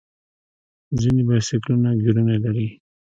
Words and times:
ځینې 0.99 1.21
بایسکلونه 1.27 1.89
ګیرونه 2.01 2.35
لري. 2.43 2.67